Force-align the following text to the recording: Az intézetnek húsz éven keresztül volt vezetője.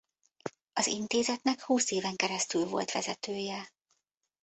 Az 0.73 0.87
intézetnek 0.87 1.61
húsz 1.61 1.91
éven 1.91 2.15
keresztül 2.15 2.65
volt 2.65 2.91
vezetője. 2.91 3.71